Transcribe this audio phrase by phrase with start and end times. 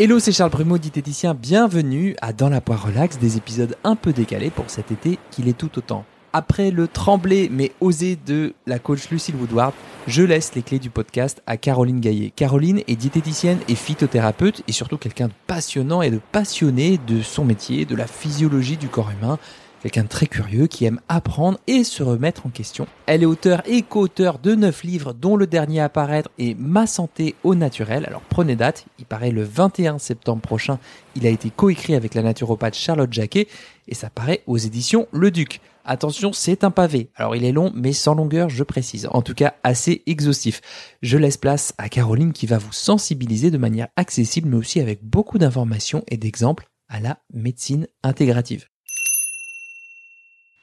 [0.00, 1.34] Hello, c'est Charles Brumeau, diététicien.
[1.34, 5.48] Bienvenue à Dans la poire relax, des épisodes un peu décalés pour cet été qu'il
[5.48, 6.04] est tout autant.
[6.32, 9.72] Après le tremblé mais osé de la coach Lucille Woodward,
[10.06, 12.30] je laisse les clés du podcast à Caroline Gaillet.
[12.30, 17.44] Caroline est diététicienne et phytothérapeute et surtout quelqu'un de passionnant et de passionné de son
[17.44, 19.36] métier, de la physiologie du corps humain
[19.80, 22.86] quelqu'un de très curieux qui aime apprendre et se remettre en question.
[23.06, 26.86] Elle est auteur et co-auteur de 9 livres dont le dernier à paraître est Ma
[26.86, 28.04] santé au naturel.
[28.06, 30.78] Alors prenez date, il paraît le 21 septembre prochain.
[31.16, 33.48] Il a été coécrit avec la naturopathe Charlotte Jacquet
[33.86, 35.60] et ça paraît aux éditions Le Duc.
[35.84, 37.08] Attention, c'est un pavé.
[37.14, 39.08] Alors il est long, mais sans longueur, je précise.
[39.10, 40.60] En tout cas, assez exhaustif.
[41.00, 45.02] Je laisse place à Caroline qui va vous sensibiliser de manière accessible, mais aussi avec
[45.02, 48.66] beaucoup d'informations et d'exemples à la médecine intégrative.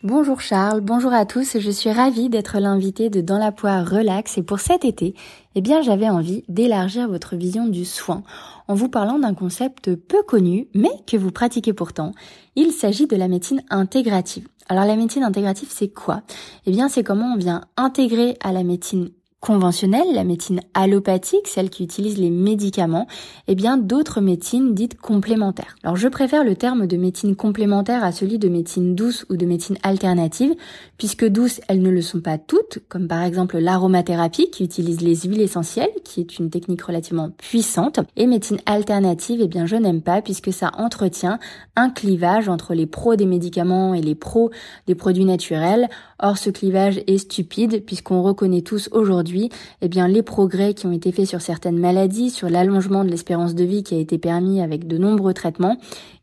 [0.05, 4.37] Bonjour Charles, bonjour à tous, je suis ravie d'être l'invité de Dans la poire relax
[4.37, 5.15] et pour cet été,
[5.55, 8.21] eh bien j'avais envie d'élargir votre vision du soin
[8.67, 12.11] en vous parlant d'un concept peu connu mais que vous pratiquez pourtant.
[12.55, 14.47] Il s'agit de la médecine intégrative.
[14.69, 16.21] Alors la médecine intégrative c'est quoi?
[16.67, 19.09] Eh bien c'est comment on vient intégrer à la médecine
[19.45, 23.05] conventionnelle, la médecine allopathique, celle qui utilise les médicaments,
[23.47, 25.75] et bien d'autres médecines dites complémentaires.
[25.83, 29.45] Alors je préfère le terme de médecine complémentaire à celui de médecine douce ou de
[29.45, 30.55] médecine alternative,
[30.97, 35.15] puisque douces, elles ne le sont pas toutes, comme par exemple l'aromathérapie qui utilise les
[35.15, 40.01] huiles essentielles, qui est une technique relativement puissante, et médecine alternative, eh bien je n'aime
[40.01, 41.37] pas puisque ça entretient
[41.75, 44.49] un clivage entre les pros des médicaments et les pros
[44.87, 45.87] des produits naturels.
[46.17, 49.34] Or ce clivage est stupide puisqu'on reconnaît tous aujourd'hui
[49.81, 53.55] eh bien, les progrès qui ont été faits sur certaines maladies, sur l'allongement de l'espérance
[53.55, 55.77] de vie qui a été permis avec de nombreux traitements,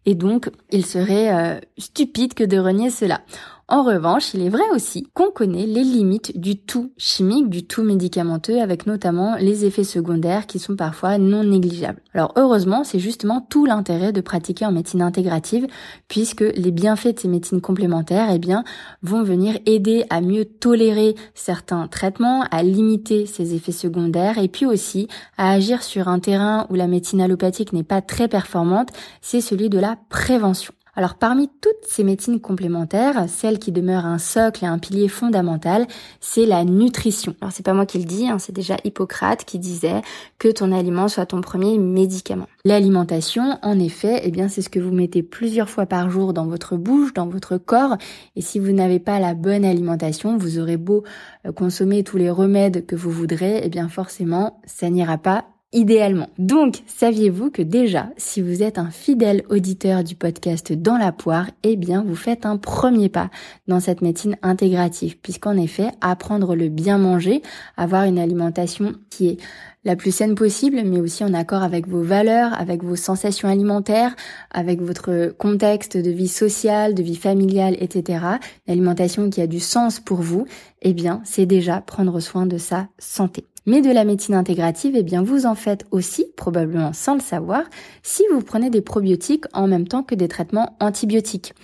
[0.06, 3.20] et donc il serait euh, stupide que de renier cela.
[3.68, 7.82] En revanche, il est vrai aussi qu'on connaît les limites du tout chimique, du tout
[7.82, 12.02] médicamenteux, avec notamment les effets secondaires qui sont parfois non négligeables.
[12.12, 15.66] Alors heureusement, c'est justement tout l'intérêt de pratiquer en médecine intégrative,
[16.08, 18.64] puisque les bienfaits de ces médecines complémentaires, eh bien,
[19.02, 24.66] vont venir aider à mieux tolérer certains traitements, à limiter ces effets secondaires, et puis
[24.66, 25.08] aussi
[25.38, 28.90] à agir sur un terrain où la médecine allopathique n'est pas très performante,
[29.20, 30.74] c'est celui de la prévention.
[30.94, 35.86] Alors parmi toutes ces médecines complémentaires, celle qui demeure un socle et un pilier fondamental,
[36.20, 37.34] c'est la nutrition.
[37.40, 40.02] Alors c'est pas moi qui le dis, hein, c'est déjà Hippocrate qui disait
[40.38, 42.46] que ton aliment soit ton premier médicament.
[42.66, 46.46] L'alimentation, en effet, eh bien c'est ce que vous mettez plusieurs fois par jour dans
[46.46, 47.96] votre bouche, dans votre corps,
[48.36, 51.04] et si vous n'avez pas la bonne alimentation, vous aurez beau
[51.46, 56.28] euh, consommer tous les remèdes que vous voudrez, eh bien forcément ça n'ira pas idéalement.
[56.38, 61.50] Donc, saviez-vous que déjà, si vous êtes un fidèle auditeur du podcast Dans la poire,
[61.62, 63.30] eh bien, vous faites un premier pas
[63.68, 67.42] dans cette médecine intégrative, puisqu'en effet, apprendre le bien manger,
[67.76, 69.36] avoir une alimentation qui est
[69.84, 74.14] la plus saine possible, mais aussi en accord avec vos valeurs, avec vos sensations alimentaires,
[74.52, 78.24] avec votre contexte de vie sociale, de vie familiale, etc.
[78.66, 80.46] Une alimentation qui a du sens pour vous,
[80.82, 83.44] eh bien, c'est déjà prendre soin de sa santé.
[83.66, 87.62] Mais de la médecine intégrative, eh bien, vous en faites aussi, probablement sans le savoir,
[88.02, 91.54] si vous prenez des probiotiques en même temps que des traitements antibiotiques.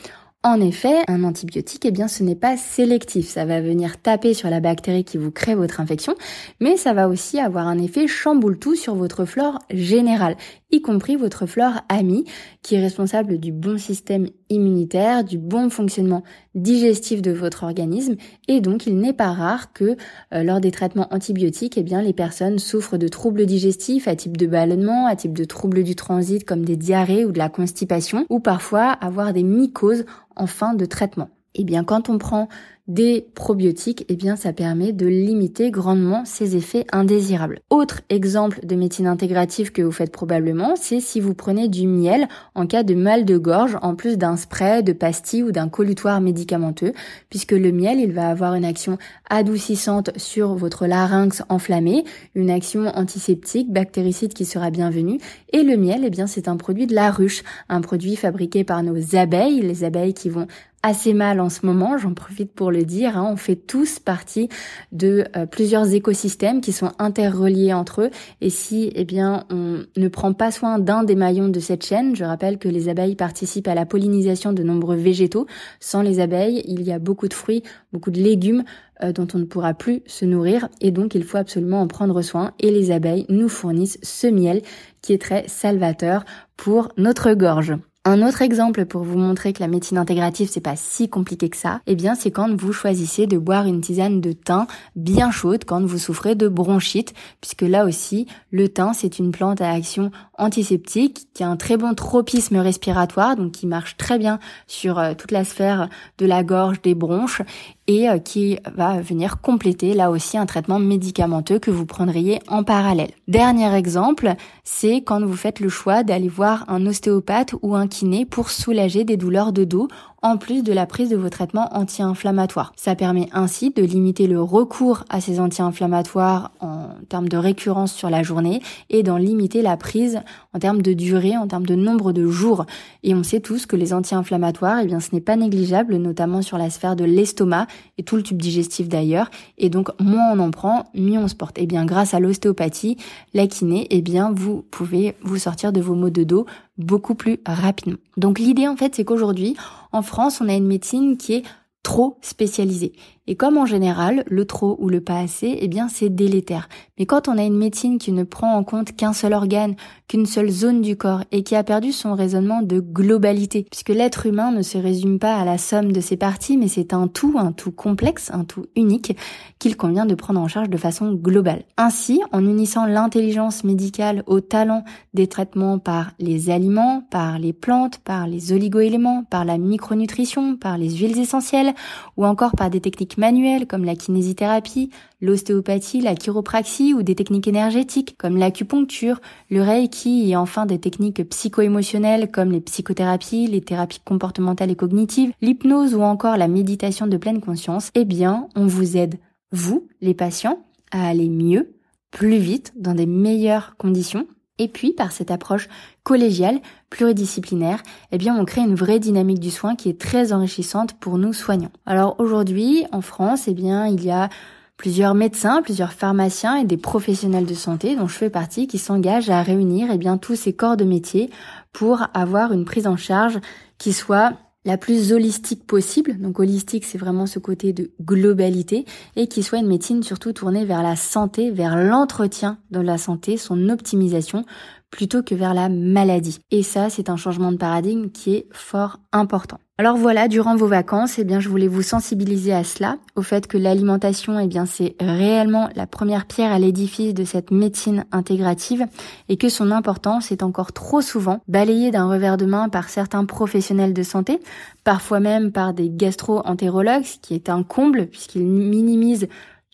[0.44, 3.28] En effet, un antibiotique, eh bien, ce n'est pas sélectif.
[3.28, 6.14] Ça va venir taper sur la bactérie qui vous crée votre infection,
[6.60, 10.36] mais ça va aussi avoir un effet chamboule tout sur votre flore générale,
[10.70, 12.24] y compris votre flore amie,
[12.62, 16.22] qui est responsable du bon système immunitaire, du bon fonctionnement
[16.54, 18.16] digestif de votre organisme.
[18.48, 19.96] Et donc, il n'est pas rare que
[20.34, 24.36] euh, lors des traitements antibiotiques, eh bien, les personnes souffrent de troubles digestifs à type
[24.36, 28.26] de ballonnement, à type de troubles du transit comme des diarrhées ou de la constipation,
[28.28, 30.04] ou parfois avoir des mycoses
[30.36, 31.28] en fin de traitement.
[31.54, 32.48] Eh bien, quand on prend
[32.88, 37.60] des probiotiques, eh bien ça permet de limiter grandement ces effets indésirables.
[37.68, 42.28] Autre exemple de médecine intégrative que vous faites probablement, c'est si vous prenez du miel
[42.54, 46.22] en cas de mal de gorge en plus d'un spray, de pastilles ou d'un collutoire
[46.22, 46.94] médicamenteux,
[47.28, 48.96] puisque le miel, il va avoir une action
[49.28, 52.04] adoucissante sur votre larynx enflammé,
[52.34, 55.18] une action antiseptique, bactéricide qui sera bienvenue,
[55.52, 58.82] et le miel, eh bien c'est un produit de la ruche, un produit fabriqué par
[58.82, 60.46] nos abeilles, les abeilles qui vont
[60.82, 64.48] assez mal en ce moment, j'en profite pour le dire, hein, on fait tous partie
[64.92, 68.10] de euh, plusieurs écosystèmes qui sont interreliés entre eux.
[68.40, 72.14] Et si eh bien on ne prend pas soin d'un des maillons de cette chaîne,
[72.14, 75.46] je rappelle que les abeilles participent à la pollinisation de nombreux végétaux,
[75.80, 78.62] sans les abeilles, il y a beaucoup de fruits, beaucoup de légumes
[79.02, 80.68] euh, dont on ne pourra plus se nourrir.
[80.80, 82.52] Et donc il faut absolument en prendre soin.
[82.60, 84.62] Et les abeilles nous fournissent ce miel
[85.02, 86.24] qui est très salvateur
[86.56, 87.74] pour notre gorge.
[88.04, 91.56] Un autre exemple pour vous montrer que la médecine intégrative c'est pas si compliqué que
[91.56, 94.66] ça, eh bien c'est quand vous choisissez de boire une tisane de thym
[94.96, 97.12] bien chaude quand vous souffrez de bronchite,
[97.42, 101.76] puisque là aussi le thym c'est une plante à action antiseptique, qui a un très
[101.76, 105.88] bon tropisme respiratoire, donc qui marche très bien sur euh, toute la sphère
[106.18, 107.42] de la gorge, des bronches,
[107.86, 112.62] et euh, qui va venir compléter là aussi un traitement médicamenteux que vous prendriez en
[112.62, 113.10] parallèle.
[113.26, 118.24] Dernier exemple, c'est quand vous faites le choix d'aller voir un ostéopathe ou un kiné
[118.24, 119.88] pour soulager des douleurs de dos
[120.22, 122.72] en plus de la prise de vos traitements anti-inflammatoires.
[122.76, 128.10] Ça permet ainsi de limiter le recours à ces anti-inflammatoires en termes de récurrence sur
[128.10, 128.60] la journée
[128.90, 130.20] et d'en limiter la prise
[130.54, 132.66] en termes de durée, en termes de nombre de jours.
[133.02, 136.58] Et on sait tous que les anti-inflammatoires, eh bien, ce n'est pas négligeable, notamment sur
[136.58, 137.66] la sphère de l'estomac
[137.96, 139.30] et tout le tube digestif d'ailleurs.
[139.56, 141.58] Et donc, moins on en prend, mieux on se porte.
[141.58, 142.96] Et eh bien, grâce à l'ostéopathie,
[143.34, 146.46] la kiné, eh bien, vous pouvez vous sortir de vos maux de dos
[146.78, 147.98] beaucoup plus rapidement.
[148.16, 149.56] Donc l'idée en fait c'est qu'aujourd'hui
[149.92, 151.42] en France on a une médecine qui est
[151.82, 152.92] trop spécialisée.
[153.30, 156.70] Et comme en général, le trop ou le pas assez, eh bien, c'est délétère.
[156.98, 159.76] Mais quand on a une médecine qui ne prend en compte qu'un seul organe,
[160.08, 164.24] qu'une seule zone du corps et qui a perdu son raisonnement de globalité, puisque l'être
[164.24, 167.34] humain ne se résume pas à la somme de ses parties, mais c'est un tout,
[167.36, 169.14] un tout complexe, un tout unique
[169.58, 171.64] qu'il convient de prendre en charge de façon globale.
[171.76, 177.98] Ainsi, en unissant l'intelligence médicale au talent des traitements par les aliments, par les plantes,
[177.98, 181.74] par les oligoéléments, par la micronutrition, par les huiles essentielles
[182.16, 187.48] ou encore par des techniques manuelles comme la kinésithérapie, l'ostéopathie, la chiropraxie ou des techniques
[187.48, 189.20] énergétiques comme l'acupuncture,
[189.50, 195.32] le reiki et enfin des techniques psycho-émotionnelles comme les psychothérapies, les thérapies comportementales et cognitives,
[195.42, 199.16] l'hypnose ou encore la méditation de pleine conscience, eh bien, on vous aide,
[199.52, 201.74] vous, les patients, à aller mieux,
[202.10, 204.26] plus vite, dans des meilleures conditions
[204.58, 205.68] et puis, par cette approche
[206.02, 206.60] collégiale,
[206.90, 207.82] pluridisciplinaire,
[208.12, 211.32] eh bien, on crée une vraie dynamique du soin qui est très enrichissante pour nous
[211.32, 211.72] soignants.
[211.86, 214.28] Alors aujourd'hui, en France, eh bien, il y a
[214.76, 219.28] plusieurs médecins, plusieurs pharmaciens et des professionnels de santé dont je fais partie qui s'engagent
[219.28, 221.30] à réunir eh bien tous ces corps de métier
[221.72, 223.40] pour avoir une prise en charge
[223.76, 224.34] qui soit
[224.68, 226.18] la plus holistique possible.
[226.18, 228.84] Donc holistique, c'est vraiment ce côté de globalité
[229.16, 233.38] et qui soit une médecine surtout tournée vers la santé, vers l'entretien de la santé,
[233.38, 234.44] son optimisation
[234.90, 236.40] plutôt que vers la maladie.
[236.50, 239.58] Et ça, c'est un changement de paradigme qui est fort important.
[239.80, 243.46] Alors voilà, durant vos vacances, eh bien, je voulais vous sensibiliser à cela, au fait
[243.46, 248.86] que l'alimentation, eh bien, c'est réellement la première pierre à l'édifice de cette médecine intégrative
[249.28, 253.24] et que son importance est encore trop souvent balayée d'un revers de main par certains
[253.24, 254.40] professionnels de santé,
[254.82, 259.28] parfois même par des gastro-entérologues, ce qui est un comble puisqu'ils minimisent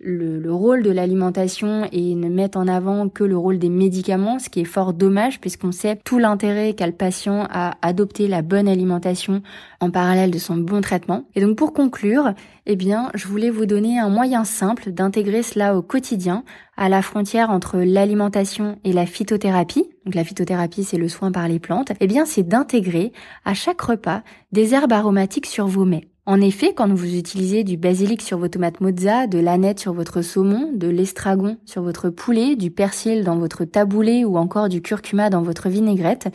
[0.04, 4.48] le, rôle de l'alimentation et ne mettent en avant que le rôle des médicaments, ce
[4.48, 8.68] qui est fort dommage puisqu'on sait tout l'intérêt qu'a le patient à adopter la bonne
[8.68, 9.42] alimentation
[9.80, 11.24] en parallèle de son bon traitement.
[11.34, 12.34] Et donc pour conclure,
[12.66, 16.44] eh bien, je voulais vous donner un moyen simple d'intégrer cela au quotidien
[16.76, 19.88] à la frontière entre l'alimentation et la phytothérapie.
[20.04, 21.92] Donc la phytothérapie, c'est le soin par les plantes.
[22.00, 23.12] Eh bien, c'est d'intégrer
[23.44, 24.22] à chaque repas
[24.52, 26.08] des herbes aromatiques sur vos mets.
[26.26, 30.22] En effet, quand vous utilisez du basilic sur vos tomates mozza, de l'aneth sur votre
[30.22, 35.28] saumon, de l'estragon sur votre poulet, du persil dans votre taboulé ou encore du curcuma
[35.28, 36.28] dans votre vinaigrette,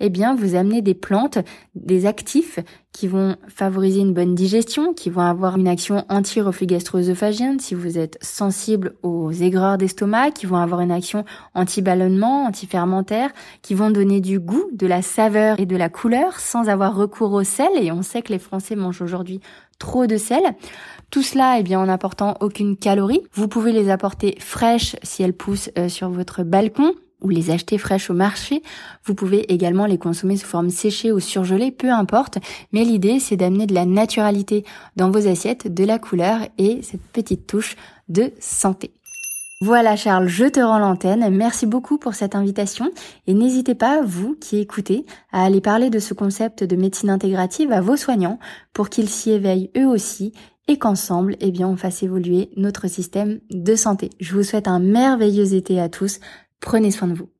[0.00, 1.38] eh bien, vous amenez des plantes,
[1.74, 2.58] des actifs
[2.92, 7.98] qui vont favoriser une bonne digestion, qui vont avoir une action anti-reflux gastro-œsophagien si vous
[7.98, 13.30] êtes sensible aux aigreurs d'estomac, qui vont avoir une action anti-ballonnement, anti-fermentaire,
[13.62, 17.32] qui vont donner du goût, de la saveur et de la couleur sans avoir recours
[17.32, 17.70] au sel.
[17.80, 19.40] Et on sait que les Français mangent aujourd'hui
[19.78, 20.42] trop de sel.
[21.10, 23.22] Tout cela, eh bien, en n'apportant aucune calorie.
[23.32, 26.92] Vous pouvez les apporter fraîches si elles poussent euh, sur votre balcon
[27.22, 28.62] ou les acheter fraîches au marché.
[29.04, 32.38] Vous pouvez également les consommer sous forme séchée ou surgelée, peu importe.
[32.72, 34.64] Mais l'idée, c'est d'amener de la naturalité
[34.96, 37.76] dans vos assiettes, de la couleur et cette petite touche
[38.08, 38.92] de santé.
[39.62, 41.28] Voilà Charles, je te rends l'antenne.
[41.36, 42.90] Merci beaucoup pour cette invitation
[43.26, 47.70] et n'hésitez pas, vous qui écoutez, à aller parler de ce concept de médecine intégrative
[47.70, 48.38] à vos soignants
[48.72, 50.32] pour qu'ils s'y éveillent eux aussi
[50.66, 54.08] et qu'ensemble, eh bien, on fasse évoluer notre système de santé.
[54.18, 56.20] Je vous souhaite un merveilleux été à tous.
[56.60, 57.30] Prenez soin de vous.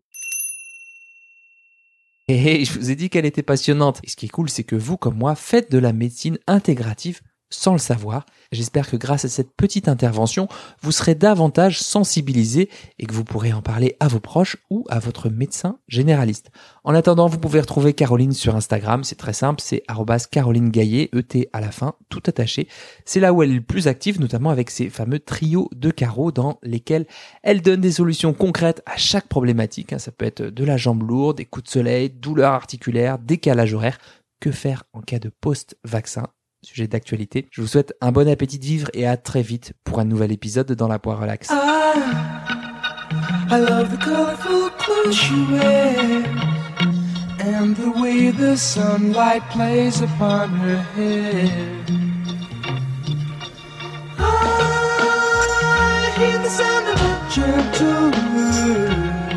[2.29, 4.01] Et je vous ai dit qu'elle était passionnante.
[4.05, 7.21] Et ce qui est cool, c'est que vous, comme moi, faites de la médecine intégrative
[7.51, 8.25] sans le savoir.
[8.53, 10.49] J'espère que grâce à cette petite intervention,
[10.83, 14.99] vous serez davantage sensibilisé et que vous pourrez en parler à vos proches ou à
[14.99, 16.51] votre médecin généraliste.
[16.85, 19.85] En attendant, vous pouvez retrouver Caroline sur Instagram, c'est très simple, c'est
[20.31, 22.69] Caroline Gaillet, ET à la fin, tout attaché.
[23.05, 26.33] C'est là où elle est le plus active, notamment avec ses fameux trios de carreaux
[26.33, 27.07] dans lesquels
[27.43, 29.93] elle donne des solutions concrètes à chaque problématique.
[29.93, 29.99] Hein.
[29.99, 33.99] Ça peut être de la jambe lourde, des coups de soleil, douleurs articulaires, décalage horaire.
[34.41, 36.27] Que faire en cas de post-vaccin?
[36.63, 37.49] Sujet d'actualité.
[37.51, 40.33] Je vous souhaite un bon appétit de vivre et à très vite pour un nouvel
[40.33, 41.49] épisode dans la poire relax.
[41.51, 41.95] Ah,
[44.01, 46.25] clothes she wears
[47.41, 51.85] and the way the sunlight plays upon her hair.
[54.19, 59.31] I hear the sound of a gentle word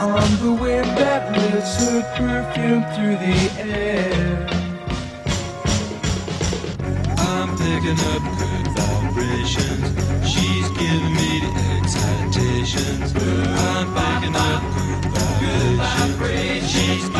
[0.00, 4.49] on the wind that lifts her perfume through the air.
[7.80, 10.28] picking up good vibrations.
[10.28, 13.14] She's giving me the excitations.
[13.16, 14.62] I'm picking up
[15.40, 16.70] good vibrations.
[16.70, 17.19] She's